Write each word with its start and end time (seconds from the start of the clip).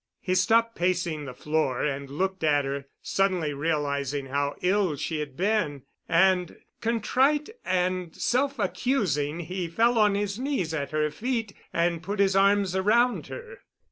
He 0.19 0.33
stopped 0.33 0.75
pacing 0.75 1.25
the 1.25 1.33
floor 1.35 1.83
and 1.85 2.09
looked 2.09 2.43
at 2.43 2.65
her, 2.65 2.85
suddenly 3.03 3.53
realizing 3.53 4.25
how 4.25 4.55
ill 4.63 4.95
she 4.95 5.19
had 5.19 5.37
been, 5.37 5.83
and 6.09 6.57
contrite 6.81 7.49
and 7.63 8.15
self 8.15 8.57
accusing 8.57 9.41
he 9.41 9.67
fell 9.67 9.99
on 9.99 10.15
his 10.15 10.39
knees 10.39 10.73
at 10.73 10.89
her 10.89 11.11
feet 11.11 11.53
and 11.71 12.01
put 12.01 12.17
his 12.17 12.35
arms 12.35 12.75
around 12.75 13.27
her. 13.27 13.59